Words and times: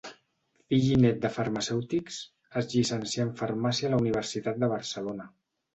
Fill 0.71 0.87
i 0.93 0.95
nét 1.03 1.19
de 1.25 1.31
farmacèutics, 1.35 2.17
es 2.63 2.73
llicencià 2.73 3.29
en 3.29 3.33
farmàcia 3.45 3.91
a 3.91 3.95
la 3.95 4.05
Universitat 4.07 4.63
de 4.65 4.77
Barcelona. 4.79 5.35